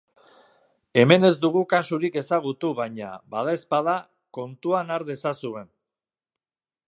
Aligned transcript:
Hemen 1.01 1.27
ez 1.27 1.33
dugu 1.43 1.61
kasurik 1.73 2.17
ezagutu 2.21 2.71
baina, 2.79 3.11
badaezpada, 3.35 3.97
kontuan 4.39 4.95
har 4.95 5.05
dezazuen. 5.11 5.71